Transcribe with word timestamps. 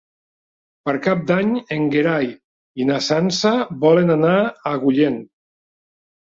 Per 0.87 0.95
Cap 1.07 1.19
d'Any 1.31 1.51
en 1.75 1.85
Gerai 1.97 2.31
i 2.85 2.89
na 2.93 2.99
Sança 3.11 3.55
volen 3.87 4.17
anar 4.19 4.35
a 4.51 4.59
Agullent. 4.75 5.23